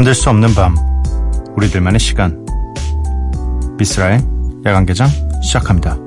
잠들 0.00 0.14
수 0.14 0.30
없는 0.30 0.54
밤 0.54 0.74
우리들만의 1.56 2.00
시간 2.00 2.46
비스라의 3.76 4.24
야간개장 4.64 5.10
시작합니다. 5.42 5.98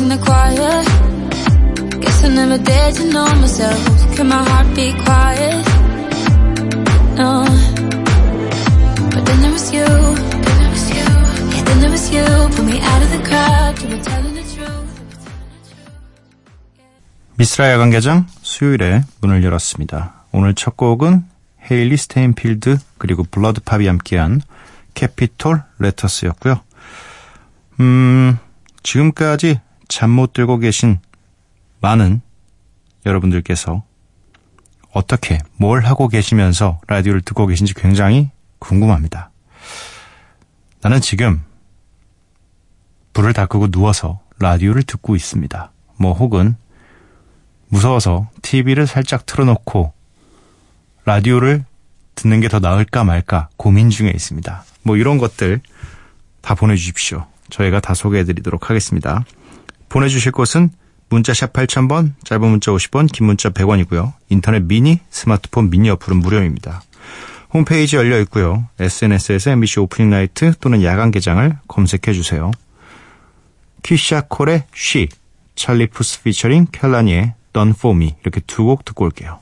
In 0.00 0.08
the 0.08 0.16
choir. 0.16 0.39
Never 2.40 2.58
dared 2.64 2.94
to 2.96 3.04
know 3.12 3.26
myself. 3.42 4.16
Can 4.16 4.28
my 4.28 4.42
heart 4.50 4.68
be 4.74 4.92
quiet? 5.04 5.60
No. 7.20 7.44
But 9.12 9.22
then 9.26 9.38
there 9.42 9.52
was 9.52 9.66
you. 9.76 9.84
Then 9.84 10.56
there 10.60 10.70
was 10.72 10.86
you. 10.96 11.04
Yeah, 11.52 11.62
then 11.68 11.78
there 11.82 11.90
was 11.90 12.06
you. 12.10 12.24
Put 12.56 12.64
me 12.64 12.78
out 12.80 13.02
of 13.04 13.10
the 13.12 13.22
crowd. 13.28 13.74
You 13.82 13.88
were 13.92 14.02
telling 14.02 14.34
the 14.34 14.44
truth. 14.54 14.88
미스라 17.36 17.70
야간개장 17.72 18.26
수요일에 18.42 19.02
문을 19.20 19.44
열었습니다. 19.44 20.24
오늘 20.32 20.54
첫 20.54 20.76
곡은 20.78 21.24
헤일리 21.70 21.96
스테인필드 21.98 22.78
그리고 22.98 23.22
블러드팝이 23.24 23.86
함께한 23.86 24.40
캐피톨 24.94 25.62
레터스였고요. 25.78 26.60
음, 27.80 28.38
지금까지 28.82 29.60
잠 29.88 30.10
못 30.10 30.32
들고 30.32 30.58
계신 30.58 30.98
많은 31.82 32.22
여러분들께서 33.06 33.82
어떻게 34.92 35.38
뭘 35.56 35.84
하고 35.84 36.08
계시면서 36.08 36.80
라디오를 36.88 37.20
듣고 37.22 37.46
계신지 37.46 37.74
굉장히 37.74 38.30
궁금합니다. 38.58 39.30
나는 40.82 41.00
지금 41.00 41.42
불을 43.12 43.32
다 43.32 43.46
끄고 43.46 43.70
누워서 43.70 44.20
라디오를 44.38 44.82
듣고 44.82 45.14
있습니다. 45.16 45.72
뭐 45.96 46.12
혹은 46.12 46.56
무서워서 47.68 48.28
TV를 48.42 48.86
살짝 48.86 49.26
틀어놓고 49.26 49.92
라디오를 51.04 51.64
듣는 52.14 52.40
게 52.40 52.48
더 52.48 52.58
나을까 52.58 53.04
말까 53.04 53.48
고민 53.56 53.90
중에 53.90 54.10
있습니다. 54.10 54.64
뭐 54.82 54.96
이런 54.96 55.18
것들 55.18 55.60
다 56.40 56.54
보내주십시오. 56.54 57.26
저희가 57.50 57.80
다 57.80 57.94
소개해드리도록 57.94 58.70
하겠습니다. 58.70 59.24
보내주실 59.88 60.32
곳은 60.32 60.70
문자샵 61.10 61.52
8000번, 61.52 62.12
짧은 62.24 62.48
문자 62.48 62.70
50원, 62.72 63.10
긴 63.12 63.26
문자 63.26 63.50
100원이고요. 63.50 64.12
인터넷 64.28 64.62
미니, 64.62 65.00
스마트폰 65.10 65.68
미니 65.70 65.90
어플은 65.90 66.18
무료입니다. 66.18 66.82
홈페이지 67.52 67.96
열려 67.96 68.20
있고요. 68.20 68.68
SNS에서 68.78 69.50
MBC 69.50 69.80
오프닝 69.80 70.08
나이트 70.10 70.54
또는 70.60 70.84
야간 70.84 71.10
개장을 71.10 71.58
검색해 71.66 72.12
주세요. 72.12 72.52
키샤 73.82 74.22
콜의 74.28 74.64
쉬, 74.72 75.08
찰리 75.56 75.88
푸스 75.88 76.22
피처링 76.22 76.68
켈라니의 76.72 77.34
Done 77.52 77.72
For 77.76 77.96
Me 77.96 78.14
이렇게 78.22 78.40
두 78.46 78.64
곡 78.64 78.84
듣고 78.84 79.04
올게요. 79.06 79.40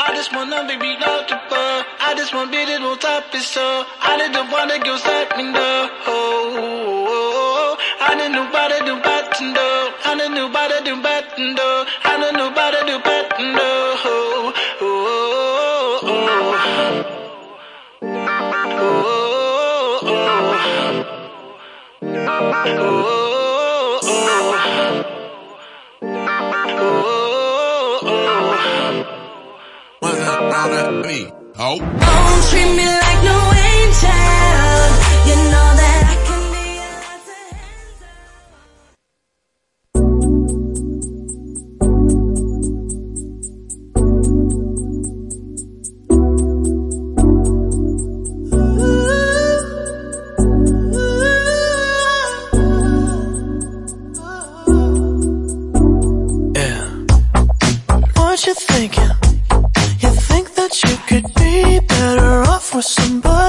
I 0.00 0.14
just 0.14 0.34
wanna 0.34 0.66
be 0.66 0.74
relatable. 0.74 1.84
I 2.00 2.14
just 2.16 2.34
want 2.34 2.50
beat 2.50 2.66
it 2.68 2.82
on 2.82 2.98
top 2.98 3.30
it 3.32 3.44
so. 3.44 3.84
I 4.00 4.16
didn't 4.16 4.50
wanna 4.50 4.80
go 4.82 4.96
step 4.96 5.38
in 5.38 5.52
the 5.52 5.88
hole. 6.02 7.76
I 8.00 8.16
didn't 8.16 8.32
nobody 8.32 8.80
do 8.88 8.96
button 9.04 9.52
though. 9.54 9.71
I 10.12 10.14
don't 10.14 10.34
know 10.34 10.44
about 10.50 10.68
to 10.68 10.84
do 10.84 11.00
button. 11.00 11.56
I 12.04 12.18
don't 12.20 12.36
know 12.36 12.52
about 12.52 12.72
to 12.72 12.84
do 12.84 12.98
button 12.98 13.54
do. 13.54 13.62
Oh, 13.62 14.52
oh, 14.82 14.92
oh. 16.02 16.28
Oh, 18.02 18.20
oh, 18.42 20.18
oh. 21.96 22.28
Oh, 22.28 22.40
oh. 22.44 22.72
Oh. 31.58 31.78
Don't 31.78 32.42
treat 32.50 32.70
me 32.76 32.84
like 32.84 33.20
no 33.24 33.38
angel. 33.64 34.12
You 35.26 35.36
know. 35.50 35.61
for 62.72 62.80
somebody. 62.80 63.41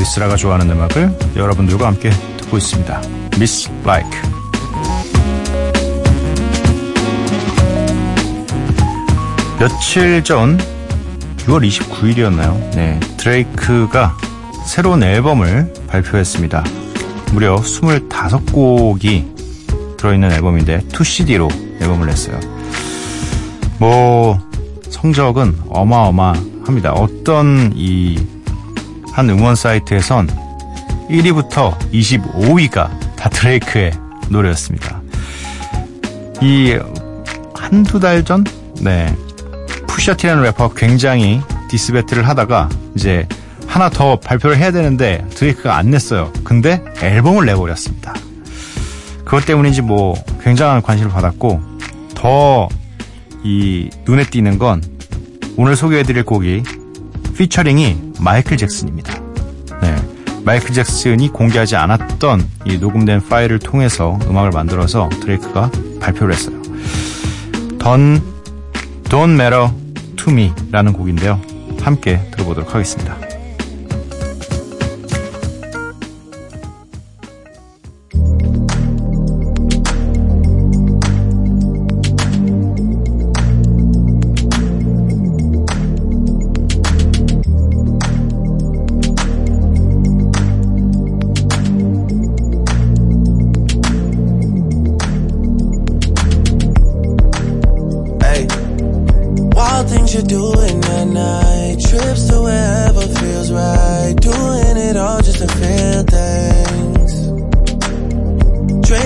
미스라가 0.00 0.34
좋아하는 0.34 0.70
음악을 0.70 1.14
여러분들과 1.36 1.86
함께 1.86 2.08
듣고 2.38 2.56
있습니다. 2.56 3.02
Miss 3.34 3.70
Like. 3.84 4.10
며칠 9.58 10.24
전 10.24 10.56
6월 11.40 11.68
29일이었나요? 11.68 12.74
네, 12.74 12.98
드레이크가 13.18 14.16
새로운 14.66 15.02
앨범을 15.02 15.70
발표했습니다. 15.88 16.64
무려 17.32 17.56
25곡이 17.56 19.98
들어있는 19.98 20.32
앨범인데 20.32 20.78
2CD로 20.88 21.52
앨범을 21.82 22.06
냈어요. 22.06 22.40
뭐 23.78 24.40
성적은 24.88 25.58
어마어마합니다. 25.68 26.92
어떤 26.92 27.72
이 27.74 28.39
한 29.12 29.28
음원 29.30 29.54
사이트에선 29.54 30.28
1위부터 31.08 31.76
25위가 31.92 33.16
다 33.16 33.28
드레이크의 33.28 33.92
노래였습니다. 34.28 35.02
이 36.40 36.78
한두 37.54 38.00
달 38.00 38.24
전? 38.24 38.44
네. 38.80 39.14
Pusha 39.86 40.09
T라는 40.09 40.42
래퍼가 40.44 40.74
굉장히 40.74 41.40
diss 41.68 41.92
battle을 41.92 42.26
하다가 42.28 42.68
이제 42.94 43.26
하나 43.66 43.88
더 43.90 44.18
발표를 44.18 44.56
해야 44.56 44.70
되는데 44.72 45.24
드레이크가 45.30 45.76
안 45.76 45.90
냈어요. 45.90 46.32
근데 46.44 46.82
앨범을 47.02 47.46
내버렸습니다. 47.46 48.14
그것 49.24 49.44
때문인지 49.44 49.82
뭐 49.82 50.14
굉장한 50.42 50.82
관심을 50.82 51.10
받았고 51.10 51.60
더 52.14 52.68
이 53.42 53.88
눈에 54.04 54.24
띄는 54.24 54.58
건 54.58 54.82
오늘 55.56 55.76
소개해드릴 55.76 56.24
곡이 56.24 56.62
피처링이 57.36 58.09
마이클 58.20 58.56
잭슨입니다. 58.56 59.18
네. 59.80 59.96
마이클 60.44 60.74
잭슨이 60.74 61.30
공개하지 61.30 61.76
않았던 61.76 62.46
이 62.66 62.78
녹음된 62.78 63.26
파일을 63.28 63.58
통해서 63.58 64.18
음악을 64.28 64.50
만들어서 64.50 65.08
드레이크가 65.20 65.70
발표를 66.00 66.34
했어요. 66.34 66.60
Don't, 67.78 68.20
Don't 69.04 69.40
Matter 69.40 69.70
to 70.16 70.32
Me 70.32 70.52
라는 70.70 70.92
곡인데요. 70.92 71.40
함께 71.80 72.20
들어보도록 72.32 72.74
하겠습니다. 72.74 72.99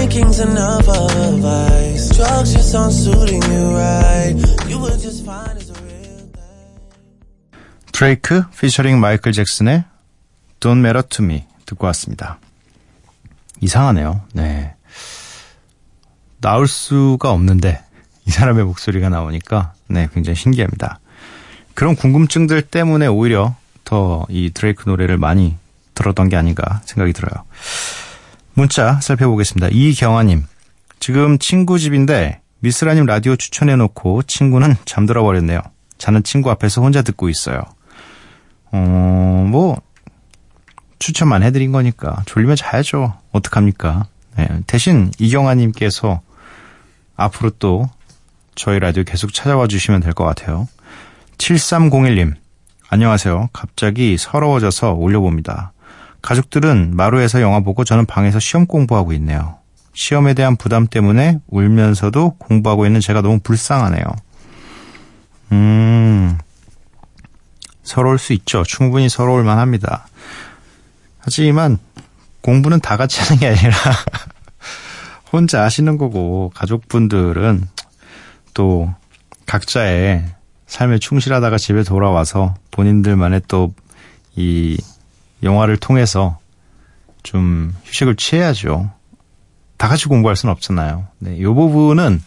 Drinking's 0.05 0.41
enough 0.41 0.89
of 0.89 1.17
a 1.17 1.31
vice. 1.41 2.09
Drugs 2.17 2.53
just 2.53 2.75
aren't 2.75 2.93
suiting 2.93 3.43
you 3.43 3.77
right. 3.77 4.35
You 4.69 4.79
were 4.81 4.97
just 4.99 5.25
fine 5.25 5.57
as 5.57 5.71
a 5.71 5.75
real 5.83 6.31
드레이크 7.93 8.43
피처링 8.61 9.01
마이클 9.01 9.33
잭슨의 9.33 9.85
Don't 10.61 10.79
Matter 10.79 11.03
to 11.09 11.25
Me 11.25 11.45
듣고 11.67 11.87
왔습니다. 11.87 12.39
이상하네요. 13.61 14.21
네. 14.35 14.75
나올 16.41 16.69
수가 16.69 17.31
없는데 17.31 17.83
이 18.27 18.31
사람의 18.31 18.65
목소리가 18.65 19.09
나오니까 19.09 19.73
네, 19.89 20.09
굉장히 20.13 20.37
신기합니다. 20.37 20.99
그런 21.75 21.97
궁금증들 21.97 22.63
때문에 22.63 23.07
오히려 23.07 23.55
더 23.85 24.27
이 24.29 24.51
드레이크 24.53 24.89
노래를 24.89 25.17
많이 25.19 25.57
들었던 25.95 26.29
게 26.29 26.37
아닌가 26.37 26.83
생각이 26.85 27.13
들어요. 27.13 27.45
문자 28.55 29.01
살펴보겠습니다. 29.01 29.69
이경아님, 29.73 30.45
지금 31.01 31.39
친구 31.39 31.79
집인데 31.79 32.41
미스라님 32.61 33.05
라디오 33.07 33.37
추천해놓고 33.37 34.23
친구는 34.23 34.75
잠들어 34.85 35.23
버렸네요. 35.23 35.61
자는 35.99 36.23
친구 36.23 36.51
앞에서 36.51 36.81
혼자 36.81 37.03
듣고 37.03 37.29
있어요. 37.29 37.61
어, 38.73 39.47
뭐 39.49 39.77
추천만 40.99 41.43
해드린 41.43 41.73
거니까 41.73 42.23
졸리면 42.27 42.57
자야죠. 42.57 43.15
어떡합니까? 43.33 44.07
네, 44.37 44.49
대신 44.67 45.11
이경아님께서 45.19 46.21
앞으로 47.17 47.51
또 47.59 47.89
저희 48.55 48.79
라디오 48.79 49.05
계속 49.05 49.33
찾아와 49.35 49.67
주시면 49.67 50.01
될 50.01 50.15
것 50.15 50.25
같아요. 50.25 50.69
7301님, 51.39 52.35
안녕하세요. 52.89 53.51
갑자기 53.53 54.17
서러워져서 54.17 54.93
올려봅니다. 54.93 55.73
가족들은 56.25 56.97
마루에서 56.97 57.43
영화 57.43 57.61
보고 57.61 57.85
저는 57.85 58.07
방에서 58.07 58.39
시험 58.41 58.65
공부하고 58.67 59.13
있네요. 59.13 59.59
시험에 59.93 60.33
대한 60.33 60.57
부담 60.57 60.87
때문에 60.87 61.39
울면서도 61.49 62.37
공부하고 62.39 62.87
있는 62.87 63.01
제가 63.01 63.21
너무 63.21 63.41
불쌍하네요. 63.41 64.05
음, 65.53 66.39
서러울 67.83 68.19
수 68.19 68.33
있죠. 68.33 68.63
충분히 68.65 69.11
서러울 69.11 69.45
만합니다. 69.45 70.07
하지만 71.19 71.77
공부는 72.41 72.81
다 72.81 72.97
같이 72.97 73.21
하는 73.21 73.39
게 73.39 73.49
아니라 73.49 73.77
혼자 75.31 75.63
하시는 75.63 75.99
거고 75.99 76.51
가족분들은 76.55 77.69
또 78.55 78.95
각자의 79.45 80.25
삶에 80.67 80.99
충실하다가 81.01 81.59
집에 81.59 81.83
돌아와서 81.83 82.55
본인들만의 82.71 83.43
또이 83.47 84.79
영화를 85.45 85.77
통해서 85.77 86.39
좀 87.23 87.75
휴식을 87.85 88.17
취해야죠. 88.17 88.91
다 89.77 89.89
같이 89.89 90.07
공부할 90.07 90.37
수는 90.37 90.53
없잖아요. 90.53 91.07
네, 91.19 91.37
이 91.37 91.45
부분은 91.45 92.23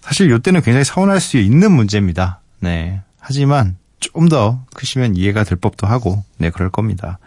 사실 0.00 0.32
이때는 0.32 0.62
굉장히 0.62 0.84
서운할 0.84 1.20
수 1.20 1.36
있는 1.38 1.72
문제입니다. 1.72 2.40
네. 2.60 3.00
하지만 3.20 3.76
좀 4.00 4.28
더 4.28 4.64
크시면 4.74 5.16
이해가 5.16 5.44
될 5.44 5.58
법도 5.58 5.86
하고, 5.86 6.24
네, 6.38 6.50
그럴 6.50 6.70
겁니다. 6.70 7.18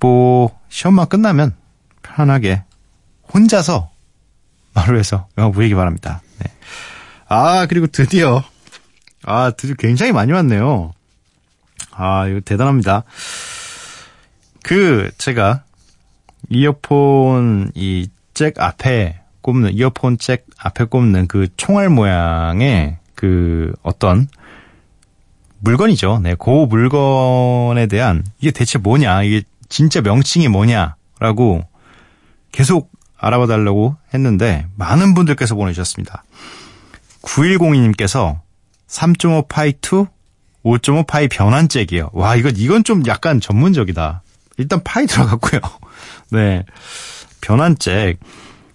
뭐, 0.00 0.58
시험만 0.68 1.08
끝나면 1.08 1.54
편안하게 2.02 2.62
혼자서 3.32 3.90
마루에서 4.74 5.26
영화 5.38 5.50
보시기 5.50 5.74
바랍니다. 5.74 6.20
네. 6.38 6.52
아, 7.28 7.66
그리고 7.66 7.86
드디어, 7.86 8.42
아, 9.24 9.50
드디어 9.56 9.74
굉장히 9.78 10.12
많이 10.12 10.32
왔네요. 10.32 10.92
아, 11.92 12.26
이거 12.28 12.40
대단합니다. 12.40 13.04
그, 14.66 15.12
제가, 15.16 15.62
이어폰, 16.48 17.70
이, 17.76 18.08
잭 18.34 18.60
앞에 18.60 19.20
꼽는, 19.40 19.74
이어폰 19.74 20.18
잭 20.18 20.44
앞에 20.58 20.86
꼽는 20.86 21.28
그 21.28 21.46
총알 21.56 21.88
모양의 21.88 22.98
그 23.14 23.72
어떤 23.84 24.26
물건이죠. 25.60 26.18
네, 26.20 26.34
그 26.34 26.50
물건에 26.50 27.86
대한 27.86 28.24
이게 28.40 28.50
대체 28.50 28.78
뭐냐, 28.78 29.22
이게 29.22 29.42
진짜 29.68 30.00
명칭이 30.00 30.48
뭐냐라고 30.48 31.62
계속 32.50 32.90
알아봐 33.18 33.46
달라고 33.46 33.94
했는데 34.12 34.66
많은 34.74 35.14
분들께서 35.14 35.54
보내주셨습니다. 35.54 36.24
9102님께서 37.22 38.40
3.5 38.88 39.46
파이 39.46 39.68
2, 39.68 39.74
5.5 40.64 41.06
파이 41.06 41.28
변환잭이요. 41.28 42.10
와, 42.14 42.34
이건, 42.34 42.56
이건 42.56 42.82
좀 42.82 43.04
약간 43.06 43.40
전문적이다. 43.40 44.22
일단 44.58 44.82
파이 44.82 45.06
들어갔고요. 45.06 45.60
네. 46.30 46.64
변환잭. 47.40 48.18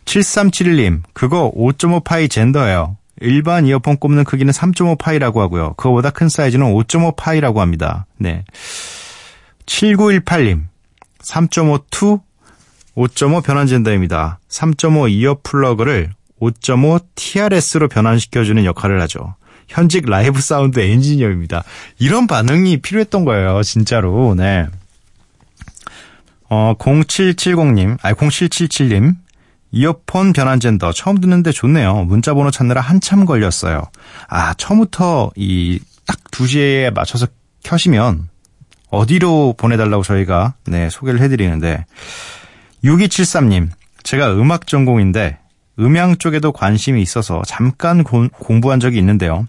7371님, 0.05 1.01
그거 1.13 1.51
5.5 1.55 2.03
파이 2.03 2.27
젠더예요. 2.27 2.97
일반 3.21 3.67
이어폰 3.67 3.97
꼽는 3.97 4.23
크기는 4.23 4.51
3.5 4.51 4.97
파이라고 4.97 5.41
하고요. 5.41 5.73
그거보다 5.73 6.09
큰 6.09 6.27
사이즈는 6.27 6.65
5.5 6.73 7.15
파이라고 7.15 7.61
합니다. 7.61 8.05
네. 8.17 8.43
7918님, 9.67 10.63
3.5 11.19 11.83
2, 11.85 12.19
5.5 12.95 13.43
변환 13.43 13.67
젠더입니다. 13.67 14.39
3.5 14.49 15.11
이어 15.11 15.37
플러그를 15.43 16.11
5.5 16.41 17.05
TRS로 17.15 17.87
변환시켜주는 17.87 18.65
역할을 18.65 19.01
하죠. 19.03 19.35
현직 19.67 20.09
라이브 20.09 20.41
사운드 20.41 20.79
엔지니어입니다. 20.79 21.63
이런 21.99 22.27
반응이 22.27 22.77
필요했던 22.81 23.23
거예요, 23.23 23.63
진짜로. 23.63 24.35
네. 24.35 24.67
어, 26.53 26.75
0770님, 26.77 27.97
아니, 28.01 28.15
0777님, 28.15 29.15
이어폰 29.71 30.33
변환 30.33 30.59
젠더 30.59 30.91
처음 30.91 31.21
듣는데 31.21 31.51
좋네요. 31.53 32.03
문자 32.03 32.33
번호 32.33 32.51
찾느라 32.51 32.81
한참 32.81 33.25
걸렸어요. 33.25 33.83
아, 34.27 34.53
처음부터 34.55 35.31
이 35.37 35.79
딱 36.11 36.17
2시에 36.31 36.93
맞춰서 36.93 37.27
켜시면 37.63 38.27
어디로 38.89 39.53
보내달라고 39.57 40.03
저희가 40.03 40.55
네, 40.65 40.89
소개를 40.89 41.21
해드리는데 41.21 41.85
6273님, 42.83 43.69
제가 44.03 44.33
음악 44.33 44.67
전공인데 44.67 45.37
음향 45.79 46.17
쪽에도 46.17 46.51
관심이 46.51 47.01
있어서 47.01 47.41
잠깐 47.47 48.03
고, 48.03 48.27
공부한 48.29 48.79
적이 48.79 48.97
있는데요. 48.97 49.47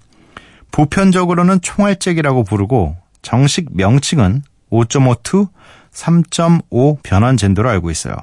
보편적으로는 0.70 1.60
총알잭이라고 1.62 2.44
부르고 2.44 2.96
정식 3.22 3.74
명칭은 3.76 4.42
5.52, 4.70 5.48
3.5 5.94 7.02
변환 7.02 7.36
젠더로 7.36 7.68
알고 7.68 7.90
있어요. 7.90 8.14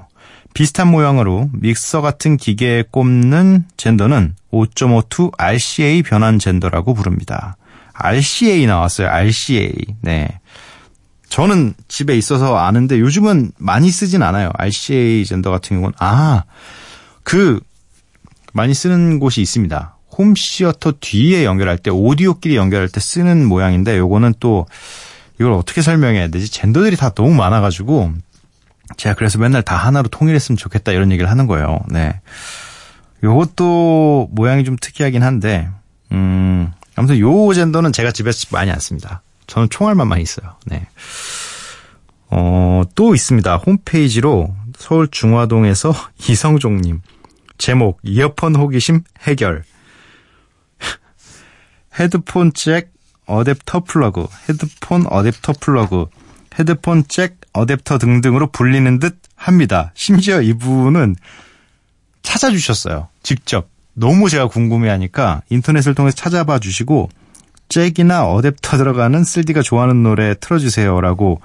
비슷한 0.54 0.88
모양으로 0.88 1.50
믹서 1.54 2.02
같은 2.02 2.38
기계에 2.38 2.84
꼽는 2.90 3.66
젠더는 3.78 4.36
5.52 4.52 5.32
RCA 5.38 6.02
변환 6.04 6.40
젠더라고 6.40 6.94
부릅니다. 6.94 7.56
RCA 7.94 8.66
나왔어요. 8.66 9.08
RCA. 9.08 9.74
네. 10.02 10.40
저는 11.30 11.76
집에 11.88 12.18
있어서 12.18 12.58
아는데 12.58 13.00
요즘은 13.00 13.52
많이 13.58 13.92
쓰진 13.92 14.24
않아요. 14.24 14.50
RCA 14.56 15.24
젠더 15.26 15.52
같은 15.52 15.78
경우는 15.78 15.94
아, 16.00 16.44
그 17.24 17.60
많이 18.52 18.74
쓰는 18.74 19.20
곳이 19.20 19.42
있습니다. 19.42 19.96
홈시어터 20.18 20.94
뒤에 21.00 21.46
연결할 21.46 21.78
때 21.78 21.92
오디오끼리 21.92 22.56
연결할 22.56 22.90
때 22.90 23.00
쓰는 23.00 23.46
모양인데 23.46 23.98
요거는 23.98 24.34
또 24.40 24.66
이걸 25.40 25.54
어떻게 25.54 25.82
설명해야 25.82 26.28
되지? 26.28 26.52
젠더들이 26.52 26.98
다 26.98 27.12
너무 27.12 27.34
많아가지고 27.34 28.14
제가 28.98 29.16
그래서 29.16 29.38
맨날 29.40 29.62
다 29.62 29.76
하나로 29.76 30.10
통일했으면 30.10 30.58
좋겠다 30.58 30.92
이런 30.92 31.12
얘기를 31.12 31.30
하는 31.30 31.48
거예요. 31.48 31.80
네. 31.90 32.20
요것도 33.24 34.30
모양이 34.32 34.64
좀 34.64 34.76
특이하긴 34.80 35.24
한데, 35.24 35.70
음, 36.12 36.72
아무튼 36.96 37.20
요 37.20 37.54
젠더는 37.54 37.92
제가 37.94 38.12
집에서 38.12 38.48
많이 38.52 38.72
안 38.72 38.80
씁니다. 38.80 39.22
저는 39.48 39.70
총알만 39.70 40.08
많이 40.08 40.26
써요. 40.26 40.56
네. 40.66 40.88
어, 42.30 42.84
또 42.96 43.16
있습니다. 43.16 43.58
홈페이지로 43.58 44.56
서울 44.78 45.08
중화동에서 45.10 45.94
이성종님. 46.30 47.02
제목, 47.58 48.00
이어폰 48.04 48.56
호기심 48.56 49.04
해결. 49.22 49.64
헤드폰 52.00 52.54
잭 52.54 52.92
어댑터 53.30 53.86
플러그, 53.86 54.28
헤드폰 54.50 55.06
어댑터 55.06 55.60
플러그, 55.60 56.08
헤드폰 56.58 57.06
잭 57.08 57.38
어댑터 57.54 58.00
등등으로 58.00 58.48
불리는 58.48 59.00
듯 59.00 59.20
합니다. 59.36 59.92
심지어 59.94 60.42
이분은 60.42 61.16
찾아주셨어요. 62.22 63.08
직접. 63.24 63.70
너무 63.94 64.30
제가 64.30 64.48
궁금해하니까 64.48 65.42
인터넷을 65.50 65.94
통해서 65.96 66.16
찾아봐 66.16 66.60
주시고 66.60 67.10
잭이나 67.70 68.26
어댑터 68.26 68.78
들어가는 68.78 69.24
쓸디가 69.24 69.62
좋아하는 69.62 70.04
노래 70.04 70.36
틀어주세요라고 70.40 71.42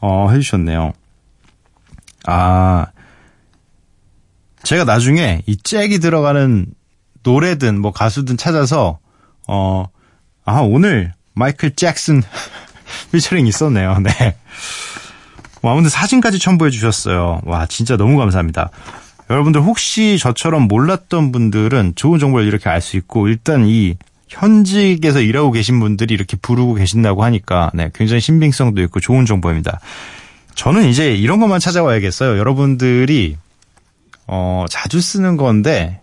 어, 0.00 0.30
해주셨네요. 0.30 0.92
아, 2.26 2.86
제가 4.62 4.84
나중에 4.84 5.42
이 5.46 5.56
잭이 5.56 5.98
들어가는 5.98 6.66
노래든 7.22 7.80
뭐 7.80 7.92
가수든 7.92 8.36
찾아서 8.36 8.98
어, 9.46 9.86
아 10.44 10.60
오늘 10.60 11.12
마이클 11.38 11.70
잭슨 11.70 12.22
피처링 13.12 13.46
있었네요. 13.46 13.98
네. 14.00 14.36
와, 15.62 15.72
아무튼 15.72 15.90
사진까지 15.90 16.38
첨부해 16.38 16.70
주셨어요. 16.70 17.40
와, 17.44 17.66
진짜 17.66 17.96
너무 17.96 18.16
감사합니다. 18.18 18.70
여러분들 19.30 19.60
혹시 19.60 20.18
저처럼 20.18 20.62
몰랐던 20.68 21.32
분들은 21.32 21.94
좋은 21.96 22.18
정보를 22.18 22.46
이렇게 22.46 22.68
알 22.70 22.80
수 22.80 22.96
있고 22.96 23.28
일단 23.28 23.66
이 23.66 23.94
현직에서 24.28 25.20
일하고 25.20 25.52
계신 25.52 25.80
분들이 25.80 26.14
이렇게 26.14 26.36
부르고 26.40 26.74
계신다고 26.74 27.24
하니까 27.24 27.70
네, 27.74 27.90
굉장히 27.94 28.20
신빙성도 28.20 28.82
있고 28.82 29.00
좋은 29.00 29.26
정보입니다. 29.26 29.80
저는 30.54 30.88
이제 30.88 31.14
이런 31.14 31.40
것만 31.40 31.60
찾아와야겠어요. 31.60 32.38
여러분들이 32.38 33.36
어, 34.26 34.64
자주 34.68 35.00
쓰는 35.00 35.36
건데 35.36 36.00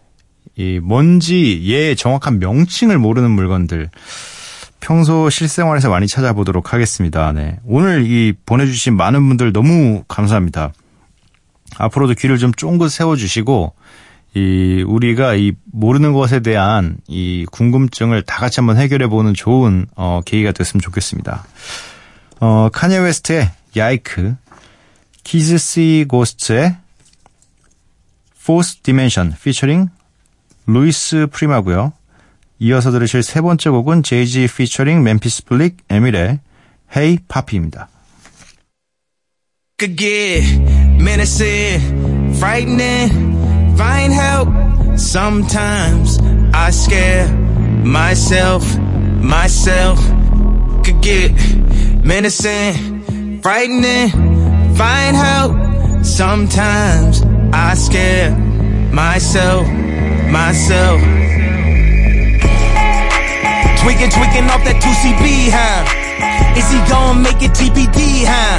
이 0.56 0.80
뭔지 0.82 1.64
얘 1.72 1.94
정확한 1.96 2.40
명칭을 2.40 2.98
모르는 2.98 3.32
물건들 3.32 3.90
평소 4.80 5.30
실생활에서 5.30 5.90
많이 5.90 6.08
찾아보도록 6.08 6.74
하겠습니다. 6.74 7.32
네. 7.32 7.60
오늘 7.66 8.06
이 8.06 8.34
보내주신 8.46 8.96
많은 8.96 9.28
분들 9.28 9.52
너무 9.52 10.04
감사합니다. 10.08 10.74
앞으로도 11.78 12.14
귀를 12.14 12.38
좀 12.38 12.54
쫑긋 12.54 12.92
세워주시고 12.92 13.74
이 14.36 14.84
우리가 14.86 15.36
이 15.36 15.54
모르는 15.72 16.14
것에 16.14 16.42
대한 16.42 16.98
이 17.08 17.46
궁금증을 17.52 18.24
다 18.24 18.38
같이 18.38 18.60
한번 18.60 18.78
해결해 18.78 19.08
보는 19.08 19.34
좋은 19.34 19.88
어 19.96 20.22
계기가 20.26 20.52
됐으면 20.52 20.82
좋겠습니다. 20.82 21.46
어 22.42 22.70
카니에 22.72 22.98
웨스트의 23.00 23.50
Yikes, 23.78 24.36
Kids 25.24 25.58
See 25.58 26.06
Ghosts의 26.08 26.76
Fourth 28.42 28.84
Dimension 28.84 29.34
featuring 29.34 29.90
루이스 30.68 31.28
프리마고요. 31.32 31.94
이어서 32.59 32.91
들으실 32.91 33.23
세 33.23 33.41
번째 33.41 33.71
곡은 33.71 34.03
제이지 34.03 34.45
featuring 34.45 35.03
멤피스 35.03 35.45
블릭 35.45 35.79
에밀의 35.89 36.41
Hey 36.95 37.19
Papi입니다. 37.29 37.89
could 39.81 39.97
get 39.97 40.45
menacing, 41.01 42.35
frightening, 42.35 43.09
find 43.79 44.13
help. 44.13 44.49
Sometimes 44.99 46.19
I 46.53 46.69
scare 46.71 47.27
myself, 47.83 48.63
myself 48.77 49.99
could 50.85 51.01
get 51.01 51.33
menacing, 52.05 53.41
frightening, 53.41 54.11
find 54.77 55.17
help. 55.17 56.05
Sometimes 56.05 57.25
I 57.55 57.73
scare 57.73 58.37
myself, 58.93 59.67
myself. 60.31 61.24
Tweaking, 63.86 64.10
tweaking 64.10 64.50
off 64.50 64.66
that 64.66 64.82
2CB, 64.82 65.54
huh? 65.54 66.58
Is 66.58 66.66
he 66.74 66.82
gonna 66.90 67.22
make 67.22 67.38
it 67.38 67.54
TBD, 67.54 68.26
huh? 68.26 68.58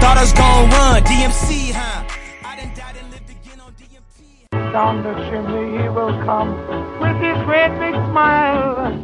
Thought 0.00 0.16
I 0.16 0.24
was 0.24 0.32
gonna 0.32 0.72
run 0.72 1.04
DMC, 1.04 1.76
huh? 1.76 2.00
I 2.40 2.56
done 2.56 2.72
died 2.72 2.96
and 2.96 3.12
lived 3.12 3.28
again 3.28 3.60
on 3.60 3.76
DMT. 3.76 4.48
down 4.72 5.04
the 5.04 5.12
chimney 5.28 5.76
he 5.76 5.88
will 5.90 6.16
come 6.24 6.56
with 7.04 7.20
his 7.20 7.36
great 7.44 7.68
big 7.76 7.92
smile. 8.08 8.96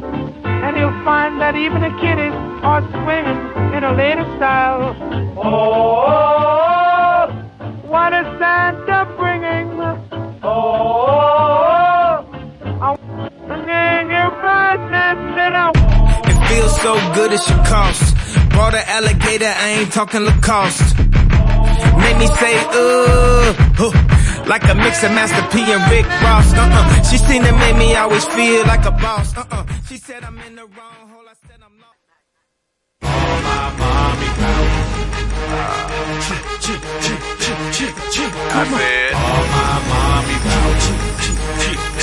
And 0.43 0.75
he'll 0.75 0.99
find 1.05 1.39
that 1.39 1.55
even 1.55 1.85
the 1.85 1.93
kiddies 2.01 2.33
are 2.65 2.81
swinging 2.89 3.37
in 3.77 3.83
a 3.83 3.93
lady 3.93 4.25
style. 4.41 4.97
Oh, 5.37 7.29
what 7.85 8.11
is 8.11 8.25
Santa 8.41 9.05
bringing? 9.21 9.69
Oh, 10.41 11.32
It 14.75 16.37
feels 16.49 16.81
so 16.81 16.95
good 17.13 17.31
it 17.31 17.41
should 17.41 17.63
cost. 17.65 18.15
Brought 18.49 18.73
an 18.73 18.83
alligator, 18.87 19.45
I 19.45 19.69
ain't 19.77 19.91
talking 19.93 20.21
Lacoste. 20.25 20.97
Made 20.97 22.17
me 22.17 22.27
say, 22.27 22.57
uh, 22.73 23.53
huh, 23.77 23.93
like 24.47 24.63
a 24.63 24.73
mix 24.75 25.03
of 25.03 25.11
Master 25.11 25.45
P 25.51 25.61
and 25.71 25.91
Rick 25.91 26.07
Ross. 26.23 26.53
Uh-uh. 26.53 27.03
She 27.03 27.17
seen 27.17 27.43
it 27.43 27.53
made 27.53 27.77
me 27.77 27.95
always 27.95 28.25
feel 28.25 28.65
like 28.65 28.85
a 28.85 28.91
boss. 28.91 29.37
Uh-uh. 29.37 29.65
She 29.87 29.97
said 29.97 30.23
I'm 30.23 30.39
in 30.39 30.55
the 30.55 30.65
wrong 30.65 31.09
hole. 31.11 31.27
I 31.29 31.33
said 31.47 31.59
I'm 31.63 31.73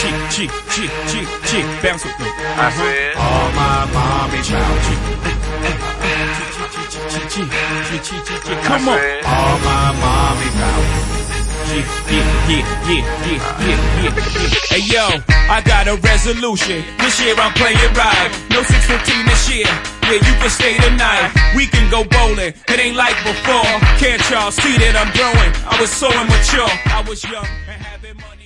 lost. 0.04 1.82
Bounce 1.82 2.04
with 2.04 2.18
me. 2.20 2.26
I 2.26 2.70
said, 2.70 3.16
all 3.16 3.50
my 3.52 3.84
mommy 3.92 4.40
chow. 4.42 5.10
Come 8.64 8.88
on. 8.88 8.98
All 9.24 9.58
my 9.60 9.92
mommy 10.00 10.48
Yeah, 11.70 11.84
yeah, 12.08 12.26
yeah, 12.48 12.64
yeah, 12.88 13.04
yeah, 13.26 13.40
yeah, 13.60 13.78
yeah. 14.02 14.12
Hey 14.68 14.82
yo, 14.86 15.06
I 15.48 15.62
got 15.64 15.88
a 15.88 15.96
resolution. 15.96 16.84
This 16.98 17.20
year 17.20 17.34
I'm 17.36 17.52
playing 17.54 17.78
right. 17.94 18.30
No 18.50 18.62
615 18.62 19.26
this 19.26 19.50
year. 19.50 19.66
Yeah, 20.04 20.18
you 20.18 20.34
can 20.40 20.50
stay 20.50 20.76
tonight. 20.78 21.30
We 21.54 21.66
can 21.66 21.90
go 21.90 22.04
bowling. 22.04 22.54
It 22.68 22.78
ain't 22.78 22.96
like 22.96 23.16
before. 23.24 23.70
Can't 23.98 24.22
y'all 24.30 24.50
see 24.50 24.76
that 24.78 24.96
I'm 24.98 25.10
growing? 25.14 25.52
I 25.70 25.80
was 25.80 25.90
so 25.90 26.08
immature. 26.10 26.70
I 26.90 27.04
was 27.08 27.22
young 27.24 27.46
and 27.68 27.80
having 27.82 28.16
money. 28.16 28.39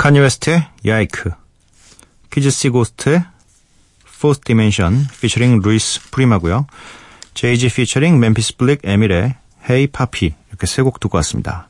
카니예 0.00 0.18
웨스트의 0.18 0.66
Yikes, 0.86 1.30
Kids 2.30 2.53
See 2.53 2.70
Ghosts의 2.70 3.22
Fourth 4.08 4.40
Dimension 4.46 5.04
featuring 5.12 5.62
루이스 5.62 6.10
프리마고요. 6.10 6.66
제이지 7.34 7.66
featuring 7.66 8.18
멤피스 8.18 8.56
블릭 8.56 8.80
에밀의 8.82 9.34
Hey 9.68 9.88
Papi 9.88 10.32
이렇게 10.48 10.66
세 10.66 10.82
곡 10.82 11.00
듣고 11.00 11.18
왔습니다. 11.18 11.68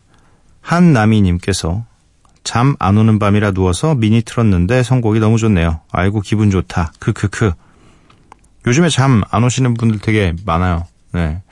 한나미님께서 0.61 1.85
잠 2.45 2.77
안 2.79 2.99
오는 2.99 3.19
밤이라 3.19 3.51
누워서 3.51 3.97
미니 3.97 4.23
틀었는데 4.23 4.85
선곡이 4.85 5.19
너무 5.19 5.37
좋네요. 5.37 5.81
아이고 5.91 6.21
기분 6.21 6.53
좋다. 6.53 6.93
크크크. 7.01 7.53
요즘에 8.65 8.91
잠 8.91 9.25
안 9.31 9.43
오시는 9.43 9.75
분들 9.75 9.99
되게 9.99 10.35
많아요. 10.45 10.87
네. 11.11 11.43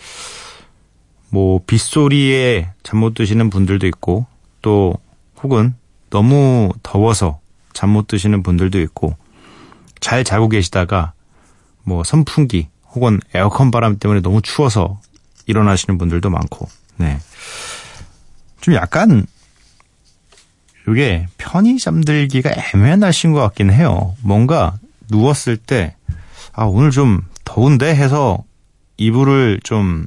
뭐 1.31 1.61
빗소리에 1.67 2.71
잠 2.85 3.01
못 3.01 3.15
드시는 3.15 3.51
분들도 3.51 3.85
있고 3.89 4.27
또 4.63 4.95
혹은 5.43 5.75
너무 6.11 6.71
더워서 6.83 7.41
잠 7.73 7.91
못 7.91 8.07
드시는 8.09 8.43
분들도 8.43 8.81
있고 8.81 9.17
잘 10.01 10.25
자고 10.25 10.49
계시다가 10.49 11.13
뭐 11.85 12.03
선풍기 12.05 12.69
혹은 12.91 13.21
에어컨 13.35 13.71
바람 13.71 13.99
때문에 13.99 14.21
너무 14.21 14.43
추워서 14.43 15.01
일어나시는 15.47 15.99
분들도 15.99 16.29
많고 16.31 16.69
네. 16.97 17.19
좀 18.61 18.75
약간 18.75 19.27
이게 20.89 21.27
편히 21.37 21.79
잠들기가 21.79 22.51
애매한 22.75 23.01
날씨인 23.01 23.33
것 23.33 23.41
같긴 23.41 23.71
해요. 23.73 24.17
뭔가 24.23 24.79
누웠을 25.11 25.57
때 25.57 25.95
아, 26.53 26.65
오늘 26.65 26.91
좀 26.91 27.21
더운데 27.45 27.95
해서 27.95 28.43
이불을 28.97 29.61
좀 29.65 30.07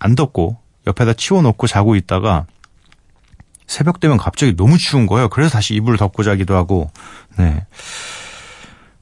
안 0.00 0.14
덮고 0.14 0.56
옆에다 0.86 1.12
치워놓고 1.14 1.66
자고 1.66 1.96
있다가 1.96 2.46
새벽 3.68 4.00
되면 4.00 4.16
갑자기 4.16 4.56
너무 4.56 4.78
추운 4.78 5.06
거예요. 5.06 5.28
그래서 5.28 5.50
다시 5.50 5.74
이불을 5.74 5.98
덮고 5.98 6.24
자기도 6.24 6.56
하고, 6.56 6.90
네. 7.36 7.64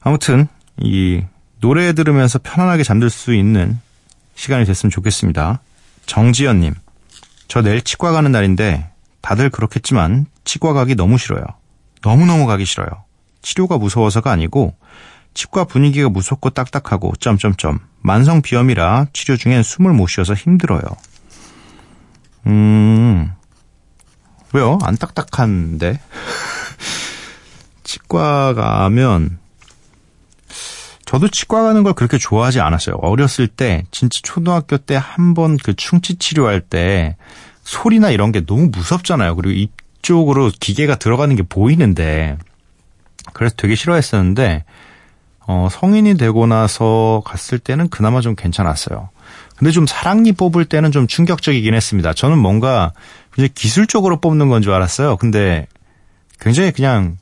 아무튼, 0.01 0.47
이, 0.77 1.23
노래 1.59 1.93
들으면서 1.93 2.37
편안하게 2.37 2.83
잠들 2.83 3.09
수 3.09 3.33
있는 3.33 3.79
시간이 4.35 4.65
됐으면 4.65 4.91
좋겠습니다. 4.91 5.61
정지연님, 6.05 6.75
저 7.47 7.61
내일 7.61 7.81
치과 7.81 8.11
가는 8.11 8.31
날인데, 8.31 8.91
다들 9.21 9.49
그렇겠지만, 9.49 10.27
치과 10.43 10.73
가기 10.73 10.95
너무 10.95 11.17
싫어요. 11.17 11.43
너무너무 12.03 12.45
가기 12.45 12.65
싫어요. 12.65 12.89
치료가 13.41 13.77
무서워서가 13.77 14.31
아니고, 14.31 14.75
치과 15.33 15.63
분위기가 15.63 16.09
무섭고 16.09 16.49
딱딱하고, 16.49 17.13
점점점. 17.19 17.79
만성 18.01 18.41
비염이라 18.41 19.07
치료 19.13 19.37
중엔 19.37 19.63
숨을 19.63 19.93
못 19.93 20.07
쉬어서 20.07 20.33
힘들어요. 20.33 20.81
음, 22.47 23.33
왜요? 24.53 24.77
안 24.83 24.95
딱딱한데? 24.97 25.99
치과 27.83 28.53
가면, 28.53 29.39
저도 31.05 31.29
치과 31.29 31.63
가는 31.63 31.83
걸 31.83 31.93
그렇게 31.93 32.17
좋아하지 32.17 32.59
않았어요. 32.59 32.95
어렸을 32.97 33.47
때, 33.47 33.83
진짜 33.91 34.19
초등학교 34.23 34.77
때 34.77 34.95
한 34.95 35.33
번 35.33 35.57
그 35.57 35.73
충치 35.75 36.15
치료할 36.17 36.61
때, 36.61 37.15
소리나 37.63 38.09
이런 38.11 38.31
게 38.31 38.45
너무 38.45 38.67
무섭잖아요. 38.67 39.35
그리고 39.35 39.69
이쪽으로 40.01 40.51
기계가 40.59 40.95
들어가는 40.95 41.33
게 41.35 41.43
보이는데, 41.43 42.37
그래서 43.33 43.55
되게 43.57 43.75
싫어했었는데, 43.75 44.65
어, 45.49 45.69
성인이 45.71 46.17
되고 46.17 46.45
나서 46.45 47.21
갔을 47.25 47.57
때는 47.59 47.87
그나마 47.89 48.19
좀 48.19 48.35
괜찮았어요. 48.35 49.09
근데 49.55 49.71
좀 49.71 49.87
사랑니 49.87 50.33
뽑을 50.33 50.65
때는 50.65 50.91
좀 50.91 51.07
충격적이긴 51.07 51.73
했습니다. 51.73 52.13
저는 52.13 52.37
뭔가 52.37 52.91
굉장히 53.37 53.53
기술적으로 53.53 54.19
뽑는 54.19 54.49
건 54.49 54.63
줄 54.63 54.73
알았어요. 54.73 55.15
근데 55.17 55.67
굉장히 56.39 56.71
그냥 56.71 57.17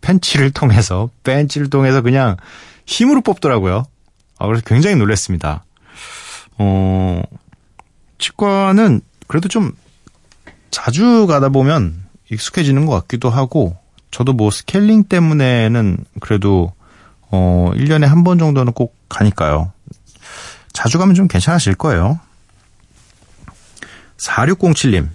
펜치를 0.00 0.50
통해서, 0.52 1.10
벤치를 1.22 1.68
통해서 1.68 2.00
그냥 2.00 2.36
힘으로 2.86 3.20
뽑더라고요. 3.20 3.84
아, 4.38 4.46
그래서 4.46 4.62
굉장히 4.66 4.96
놀랐습니다. 4.96 5.64
어, 6.56 7.20
치과는 8.18 9.02
그래도 9.26 9.48
좀 9.48 9.72
자주 10.70 11.26
가다 11.26 11.50
보면 11.50 12.04
익숙해지는 12.30 12.86
것 12.86 12.92
같기도 13.02 13.28
하고 13.28 13.76
저도 14.10 14.32
뭐 14.32 14.50
스케일링 14.50 15.04
때문에는 15.04 15.98
그래도 16.20 16.72
어 17.30 17.70
1년에 17.74 18.06
한 18.06 18.24
번 18.24 18.38
정도는 18.38 18.72
꼭 18.72 18.96
가니까요. 19.10 19.72
자주 20.72 20.98
가면 20.98 21.14
좀 21.14 21.28
괜찮아질 21.28 21.74
거예요. 21.74 22.18
4607님. 24.16 25.08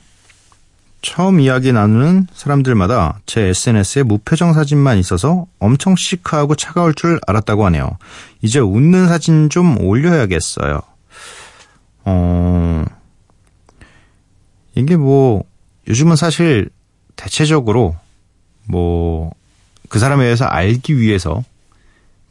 처음 1.01 1.39
이야기 1.39 1.71
나누는 1.71 2.27
사람들마다 2.33 3.19
제 3.25 3.41
SNS에 3.41 4.03
무표정 4.03 4.53
사진만 4.53 4.97
있어서 4.97 5.45
엄청 5.59 5.95
시크하고 5.95 6.55
차가울 6.55 6.93
줄 6.93 7.19
알았다고 7.25 7.65
하네요. 7.65 7.97
이제 8.41 8.59
웃는 8.59 9.07
사진 9.07 9.49
좀 9.49 9.79
올려야겠어요. 9.81 10.81
어, 12.05 12.85
이게 14.75 14.97
뭐, 14.97 15.43
요즘은 15.87 16.15
사실 16.15 16.69
대체적으로 17.15 17.95
뭐, 18.67 19.31
그 19.87 19.99
사람에 19.99 20.23
대해서 20.23 20.45
알기 20.45 20.99
위해서 20.99 21.43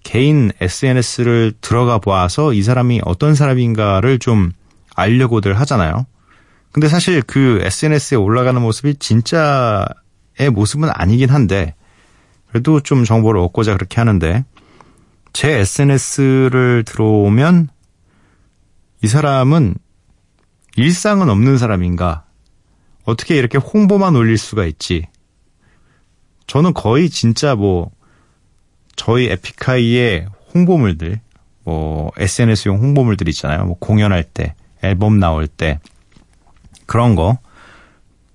개인 0.03 0.53
SNS를 0.61 1.55
들어가 1.61 1.99
보아서 1.99 2.53
이 2.53 2.63
사람이 2.63 3.03
어떤 3.05 3.35
사람인가를 3.35 4.19
좀 4.19 4.53
알려고들 4.95 5.59
하잖아요. 5.61 6.07
근데 6.73 6.89
사실 6.89 7.23
그 7.23 7.61
SNS에 7.63 8.17
올라가는 8.17 8.61
모습이 8.61 8.97
진짜의 8.97 10.51
모습은 10.53 10.91
아니긴 10.93 11.31
한데, 11.31 11.75
그래도 12.49 12.81
좀 12.81 13.05
정보를 13.05 13.41
얻고자 13.41 13.75
그렇게 13.75 13.97
하는데, 13.97 14.45
제 15.33 15.53
SNS를 15.53 16.85
들어오면 16.85 17.69
이 19.03 19.07
사람은 19.07 19.75
일상은 20.77 21.29
없는 21.29 21.59
사람인가? 21.59 22.25
어떻게 23.05 23.37
이렇게 23.37 23.59
홍보만 23.59 24.15
올릴 24.17 24.37
수가 24.39 24.67
있지? 24.67 25.07
저는 26.47 26.75
거의 26.75 27.11
진짜 27.11 27.55
뭐, 27.55 27.91
저희 28.97 29.27
에픽하이의 29.27 30.27
홍보물들, 30.55 31.21
뭐, 31.65 32.11
SNS용 32.17 32.79
홍보물들 32.79 33.29
있잖아요. 33.29 33.65
뭐, 33.65 33.77
공연할 33.79 34.25
때, 34.25 34.55
앨범 34.83 35.19
나올 35.19 35.47
때, 35.47 35.81
그런 36.88 37.14
거. 37.14 37.38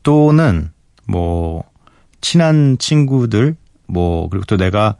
또는, 0.03 0.71
뭐, 1.05 1.63
친한 2.21 2.77
친구들, 2.77 3.57
뭐, 3.87 4.29
그리고 4.29 4.45
또 4.45 4.55
내가 4.55 4.95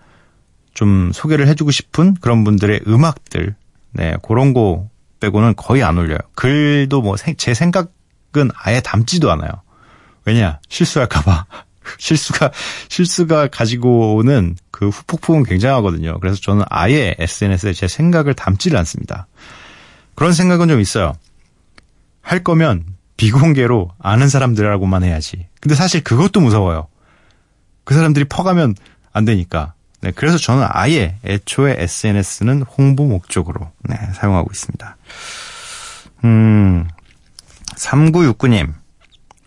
좀 0.74 1.12
소개를 1.14 1.48
해주고 1.48 1.72
싶은 1.72 2.16
그런 2.16 2.44
분들의 2.44 2.82
음악들, 2.88 3.56
네, 3.92 4.18
그런 4.24 4.54
거 4.54 4.90
빼고는 5.22 5.56
거의 5.56 5.84
안 5.84 5.98
올려요. 5.98 6.18
글도 6.36 7.02
뭐, 7.02 7.16
제 7.38 7.54
생각은 7.54 8.50
아예 8.56 8.82
담지도 8.82 9.32
않아요. 9.32 9.50
왜냐, 10.26 10.60
실수할까봐. 10.68 11.46
실수가, 12.00 12.52
실수가 12.90 13.48
가지고 13.48 14.16
오는 14.16 14.56
그 14.72 14.90
후폭풍은 14.90 15.44
굉장하거든요. 15.44 16.20
그래서 16.20 16.40
저는 16.42 16.64
아예 16.70 17.14
SNS에 17.20 17.74
제 17.74 17.88
생각을 17.88 18.34
담지를 18.34 18.78
않습니다. 18.80 19.28
그런 20.16 20.34
생각은 20.34 20.70
좀 20.70 20.80
있어요. 20.80 21.14
할 22.22 22.44
거면 22.44 22.86
비공개로 23.18 23.92
아는 24.00 24.30
사람들하고만 24.30 25.04
해야지. 25.04 25.48
근데 25.60 25.76
사실 25.76 26.04
그것도 26.04 26.40
무서워요. 26.40 26.88
그 27.84 27.94
사람들이 27.94 28.26
퍼가면 28.26 28.76
안 29.12 29.26
되니까. 29.26 29.74
네, 30.02 30.12
그래서 30.12 30.38
저는 30.38 30.68
아예 30.70 31.18
애초에 31.24 31.76
SNS는 31.78 32.64
홍보 32.64 33.06
목적으로 33.06 33.72
네, 33.84 33.96
사용하고 34.14 34.50
있습니다. 34.52 34.98
음, 36.26 36.88
3969님. 37.78 38.74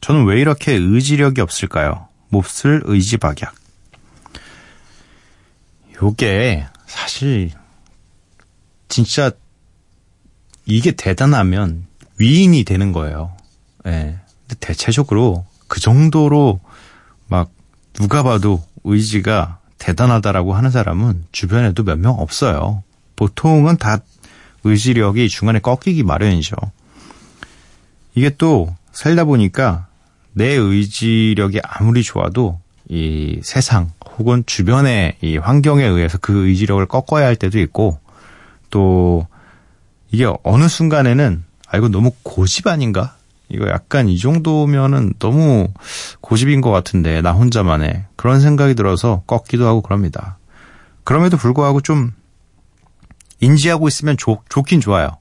저는 0.01 0.25
왜 0.25 0.41
이렇게 0.41 0.73
의지력이 0.73 1.41
없을까요? 1.41 2.09
몹쓸 2.29 2.83
의지박약. 2.85 3.55
요게 6.01 6.67
사실 6.87 7.51
진짜 8.89 9.31
이게 10.65 10.93
대단하면 10.93 11.87
위인이 12.19 12.65
되는 12.65 12.93
거예요. 12.93 13.36
예. 13.87 13.91
네. 13.91 14.19
근데 14.49 14.57
대체적으로 14.61 15.45
그 15.69 15.81
정도로 15.81 16.61
막 17.29 17.51
누가 17.95 18.23
봐도 18.23 18.63
의지가 18.85 19.59
대단하다라고 19.79 20.55
하는 20.55 20.71
사람은 20.71 21.25
주변에도 21.33 21.83
몇 21.83 21.99
명 21.99 22.15
없어요. 22.19 22.83
보통은 23.17 23.77
다 23.79 23.99
의지력이 24.65 25.29
중간에 25.29 25.59
꺾이기 25.59 26.03
마련이죠. 26.03 26.57
이게 28.15 28.31
또 28.37 28.75
살다 28.93 29.25
보니까 29.25 29.87
내 30.33 30.53
의지력이 30.53 31.61
아무리 31.63 32.03
좋아도 32.03 32.61
이 32.89 33.41
세상 33.43 33.91
혹은 34.19 34.45
주변의 34.47 35.17
이 35.23 35.37
환경에 35.39 35.85
의해서 35.85 36.19
그 36.19 36.47
의지력을 36.49 36.85
꺾어야 36.87 37.27
할 37.27 37.37
때도 37.37 37.59
있고 37.61 37.99
또 38.71 39.27
이게 40.11 40.27
어느 40.45 40.69
순간에는 40.69 41.45
아 41.69 41.77
이거 41.79 41.89
너무 41.89 42.13
고집 42.23 42.67
아닌가? 42.67 43.17
이거 43.49 43.69
약간 43.69 44.09
이 44.09 44.19
정도면은 44.19 45.15
너무 45.19 45.69
고집인 46.21 46.61
것 46.61 46.71
같은데 46.71 47.21
나 47.23 47.33
혼자만의 47.33 48.07
그런 48.17 48.41
생각이 48.41 48.75
들어서 48.75 49.23
꺾기도 49.27 49.67
하고 49.67 49.83
그럽니다. 49.83 50.39
그럼에도 51.05 51.37
불구하고 51.37 51.81
좀 51.81 52.13
인지하고 53.41 53.87
있으면 53.87 54.17
좋, 54.17 54.43
좋긴 54.49 54.81
좋아요. 54.81 55.19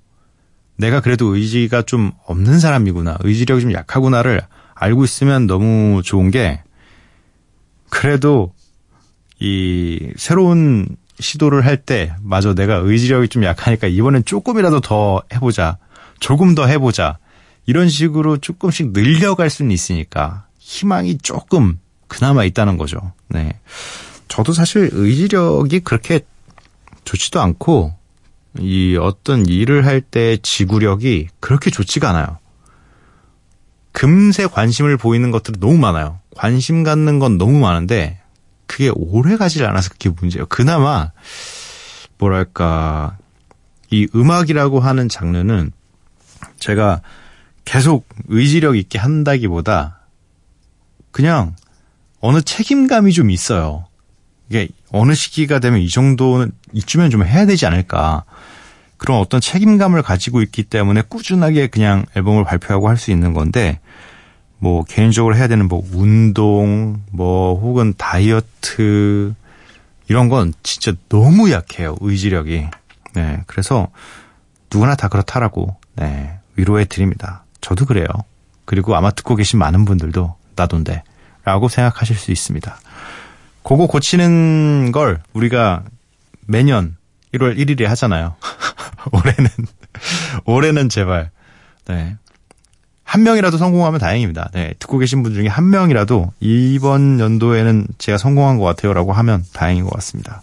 내가 0.78 1.02
그래도 1.02 1.36
의지가 1.36 1.84
좀 1.84 2.12
없는 2.26 2.60
사람이구나. 2.60 3.18
의지력이 3.22 3.62
좀 3.62 3.74
약하구나를 3.74 4.42
알고 4.74 5.04
있으면 5.04 5.48
너무 5.48 6.02
좋은 6.04 6.32
게 6.32 6.62
그래도 7.90 8.54
이 9.40 10.12
새로운 10.18 10.98
시도를 11.20 11.66
할 11.66 11.78
때 11.78 12.14
마저 12.22 12.54
내가 12.56 12.76
의지력이 12.76 13.30
좀 13.30 13.44
약하니까 13.44 13.88
이번엔 13.88 14.26
조금이라도 14.26 14.82
더 14.82 15.22
해보자. 15.34 15.78
조금 16.20 16.56
더 16.56 16.66
해보자. 16.66 17.20
이런 17.66 17.90
식으로 17.90 18.38
조금씩 18.38 18.92
늘려갈 18.94 19.50
수는 19.50 19.72
있으니까 19.72 20.46
희망이 20.60 21.18
조금 21.20 21.80
그나마 22.08 22.44
있다는 22.44 22.78
거죠. 22.78 23.14
네. 23.30 23.60
저도 24.28 24.54
사실 24.54 24.90
의지력이 24.92 25.80
그렇게 25.82 26.22
좋지도 27.04 27.42
않고 27.42 27.94
이 28.60 28.98
어떤 29.00 29.46
일을 29.46 29.86
할 29.86 30.02
때 30.02 30.38
지구력이 30.42 31.28
그렇게 31.40 31.70
좋지가 31.70 32.10
않아요. 32.10 32.38
금세 33.92 34.46
관심을 34.46 34.98
보이는 34.98 35.32
것들이 35.32 35.60
너무 35.60 35.78
많아요. 35.78 36.20
관심 36.36 36.84
갖는 36.84 37.20
건 37.20 37.38
너무 37.38 37.60
많은데 37.60 38.20
그게 38.68 38.92
오래 38.94 39.38
가질 39.38 39.66
않아서 39.66 39.90
그게 39.90 40.10
문제예요. 40.10 40.48
그나마 40.48 41.12
뭐랄까 42.18 43.18
이 43.92 44.08
음악이라고 44.16 44.80
하는 44.80 45.08
장르는 45.08 45.72
제가 46.60 47.02
계속 47.66 48.08
의지력 48.28 48.78
있게 48.78 49.00
한다기보다 49.00 50.00
그냥 51.12 51.56
어느 52.20 52.42
책임감이 52.42 53.12
좀 53.14 53.30
있어요. 53.30 53.86
이게 54.50 54.70
어느 54.92 55.14
시기가 55.14 55.60
되면 55.60 55.80
이 55.82 55.90
정도는 55.90 56.52
이쯤엔 56.74 57.10
좀 57.10 57.24
해야 57.26 57.46
되지 57.46 57.66
않을까. 57.66 58.24
그런 58.98 59.20
어떤 59.20 59.42
책임감을 59.42 60.04
가지고 60.04 60.42
있기 60.42 60.64
때문에 60.64 61.02
꾸준하게 61.02 61.68
그냥 61.68 62.06
앨범을 62.16 62.44
발표하고 62.46 62.88
할 62.88 62.98
수 62.98 63.12
있는 63.12 63.34
건데 63.34 63.80
뭐 64.58 64.84
개인적으로 64.84 65.36
해야 65.36 65.48
되는 65.48 65.68
뭐 65.68 65.84
운동 65.92 67.02
뭐 67.12 67.60
혹은 67.60 67.94
다이어트 67.98 69.34
이런 70.08 70.30
건 70.30 70.54
진짜 70.64 70.94
너무 71.10 71.52
약해요 71.52 71.98
의지력이 72.00 72.68
네 73.16 73.44
그래서 73.48 73.90
누구나 74.72 74.96
다 74.96 75.08
그렇다라고 75.10 75.76
네 75.96 76.40
위로해 76.56 76.86
드립니다 76.86 77.44
저도 77.66 77.86
그래요 77.86 78.06
그리고 78.66 78.96
아마 78.96 79.10
듣고 79.10 79.36
계신 79.36 79.58
많은 79.58 79.86
분들도 79.86 80.36
나돈데 80.56 81.02
라고 81.46 81.68
생각하실 81.68 82.16
수 82.16 82.32
있습니다 82.32 82.78
그거 83.64 83.88
고치는 83.88 84.92
걸 84.92 85.24
우리가 85.34 85.84
매년 86.46 86.96
1월 87.34 87.58
1일에 87.58 87.86
하잖아요 87.86 88.36
올해는 89.12 89.50
올해는 90.46 90.90
제발 90.90 91.32
네. 91.88 92.18
한 93.04 93.24
명이라도 93.24 93.58
성공하면 93.58 94.00
다행입니다. 94.00 94.50
네, 94.54 94.74
듣고 94.80 94.98
계신 94.98 95.22
분 95.22 95.36
중에 95.36 95.48
한 95.48 95.70
명이라도 95.70 96.34
이번 96.40 97.20
연도에는 97.20 97.88
제가 98.00 98.18
성공한 98.18 98.58
것 98.58 98.66
같아요라고 98.66 99.14
하면 99.14 99.46
다행인 99.54 99.84
것 99.84 99.92
같습니다. 99.92 100.42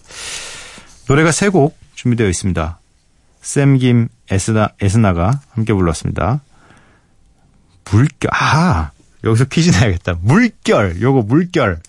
노래가 1.09 1.33
세 1.33 1.51
곡 1.51 1.77
준비되어 1.97 2.29
있습니다. 2.29 2.79
샘김 3.41 4.09
에스나, 4.31 4.69
에스나가 4.81 5.41
함께 5.51 5.75
불렀습니다. 5.75 6.41
물결, 7.91 8.31
아, 8.33 8.91
여기서 9.25 9.45
퀴즈 9.47 9.71
내야겠다. 9.71 10.19
물결, 10.21 11.01
요거 11.01 11.23
물결. 11.23 11.81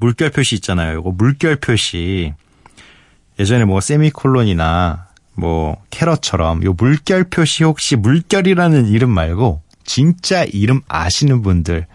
물결 0.00 0.30
표시 0.30 0.56
있잖아요. 0.56 0.96
요거 0.96 1.12
물결 1.12 1.56
표시. 1.56 2.34
예전에 3.38 3.64
뭐 3.64 3.80
세미콜론이나 3.80 5.06
뭐 5.34 5.76
캐럿처럼 5.90 6.64
요 6.64 6.72
물결 6.72 7.24
표시 7.24 7.64
혹시 7.64 7.96
물결이라는 7.96 8.86
이름 8.86 9.10
말고 9.10 9.62
진짜 9.84 10.44
이름 10.44 10.82
아시는 10.88 11.42
분들 11.42 11.86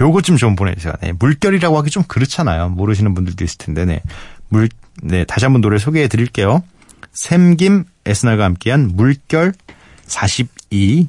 요거 0.00 0.22
좀좀 0.22 0.56
보내주세요. 0.56 0.94
네, 1.02 1.12
물결이라고 1.12 1.76
하기 1.78 1.90
좀 1.90 2.02
그렇잖아요. 2.04 2.70
모르시는 2.70 3.14
분들도 3.14 3.44
있을 3.44 3.58
텐데, 3.58 3.84
네. 3.84 4.00
물, 4.48 4.68
네, 5.02 5.24
다시 5.24 5.44
한번 5.44 5.60
노래 5.60 5.78
소개해 5.78 6.08
드릴게요. 6.08 6.62
샘김 7.12 7.84
에스날과 8.06 8.44
함께한 8.44 8.92
물결 8.94 9.52
42, 10.06 11.08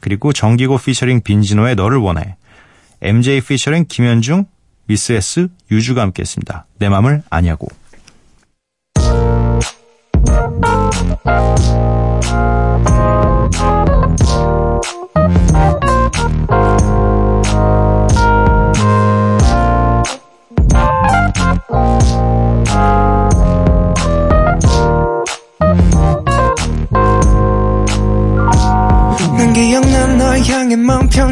그리고 0.00 0.32
정기고 0.32 0.78
피처링 0.78 1.22
빈지노의 1.22 1.74
너를 1.74 1.98
원해. 1.98 2.36
MJ 3.00 3.40
피처링 3.40 3.86
김현중, 3.88 4.46
미스 4.86 5.12
S, 5.12 5.48
유주가 5.70 6.02
함께 6.02 6.22
했습니다. 6.22 6.66
내 6.78 6.88
맘을 6.88 7.22
아냐고. 7.30 7.68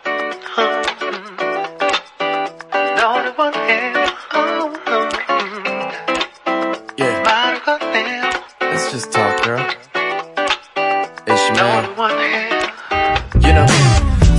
You 11.61 13.53
know, 13.53 13.65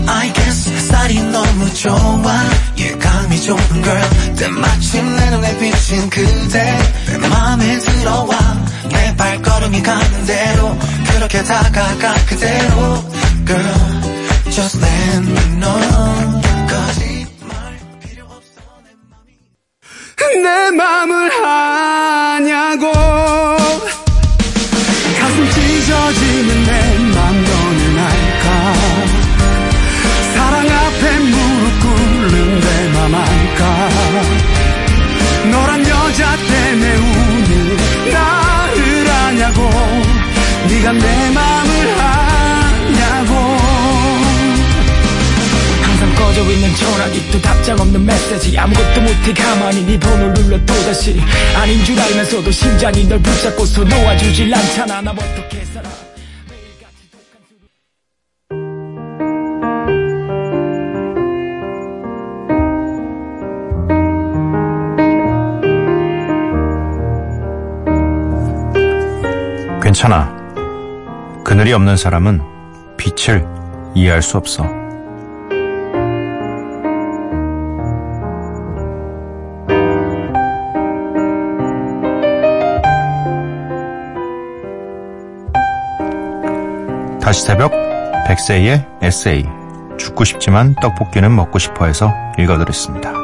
I 0.09 0.33
guess 0.33 0.89
쌀이 0.89 1.21
너무 1.31 1.73
좋아. 1.75 2.51
예감이 2.77 3.41
좋은 3.43 3.59
girl. 3.83 4.35
때마침 4.37 5.17
내 5.17 5.31
눈에 5.31 5.59
비친 5.59 6.11
그대. 6.11 6.79
내 7.07 7.19
맘에 7.29 7.79
들어와. 7.79 8.37
내 8.91 9.17
발걸음이 9.17 9.83
가는 9.83 10.27
대로. 10.27 10.77
그렇게 11.15 11.43
다가가 11.45 12.15
그대로. 12.27 13.05
Girl 13.47 14.13
just 14.51 14.79
let 14.79 15.19
me 15.19 15.61
know 15.61 16.41
거짓말 16.69 17.79
필요 18.01 18.25
없어. 18.25 18.61
내 20.43 20.71
맘을 20.73 21.31
아냐고 21.47 21.72
메시지 48.42 48.59
아무것도 48.59 49.00
못해 49.00 49.33
가만히 49.33 49.85
네 49.87 49.98
번호를 49.98 50.35
눌러 50.35 50.59
또다시 50.66 51.20
아닌 51.57 51.85
줄 51.85 51.98
알면서도 51.98 52.50
심장이 52.50 53.07
널 53.09 53.20
붙잡고서 53.20 53.85
놓아주질 53.85 54.52
않잖아 54.52 55.00
나 55.00 55.12
어떻게 55.12 55.64
살아 55.64 55.88
괜찮아. 69.83 70.33
그늘이 71.44 71.72
없는 71.72 71.96
사람은 71.96 72.40
빛을 72.96 73.44
이해할 73.94 74.22
수 74.22 74.37
없어. 74.37 74.82
다시 87.33 87.47
새벽 87.47 87.73
백세의 88.29 88.87
에세이 89.01 89.47
죽고 89.99 90.25
싶지만 90.25 90.75
떡볶이는 90.83 91.35
먹고 91.35 91.59
싶어 91.59 91.87
해서 91.87 92.12
읽어드렸습니다. 92.38 93.22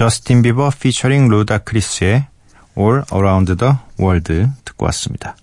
저스틴 0.00 0.40
비버 0.40 0.70
피처링 0.80 1.28
로다 1.28 1.58
크리스의 1.58 2.24
All 2.78 3.02
Around 3.12 3.56
the 3.56 3.74
World 4.00 4.46
듣고 4.64 4.86
왔습니다. 4.86 5.36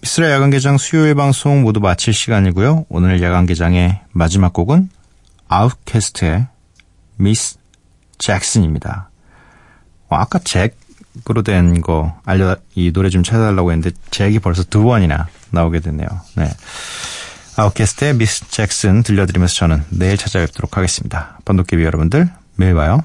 미쓰라 0.00 0.32
야간개장 0.32 0.78
수요일 0.78 1.14
방송 1.14 1.62
모두 1.62 1.78
마칠 1.78 2.12
시간이고요. 2.12 2.86
오늘 2.88 3.22
야간개장의 3.22 4.00
마지막 4.10 4.52
곡은 4.52 4.90
아웃캐스트의 5.46 6.48
Ms. 7.18 7.58
Jackson입니다. 8.18 9.10
어, 10.08 10.16
아까 10.16 10.40
잭으로 10.40 11.44
된 11.44 11.80
거 11.80 12.20
알려 12.24 12.56
이 12.74 12.92
노래 12.92 13.10
좀 13.10 13.22
찾아달라고 13.22 13.70
했는데 13.70 13.96
잭이 14.10 14.40
벌써 14.40 14.64
두 14.64 14.82
번이나 14.82 15.28
나오게 15.52 15.78
됐네요. 15.78 16.08
네. 16.34 16.50
아웃캐스트의 17.54 18.14
Ms. 18.14 18.50
Jackson 18.50 19.04
들려드리면서 19.04 19.54
저는 19.54 19.84
내일 19.90 20.16
찾아뵙도록 20.16 20.76
하겠습니다. 20.76 21.38
밤도깨비 21.44 21.84
여러분들 21.84 22.28
매일 22.56 22.74
봐요. 22.74 23.04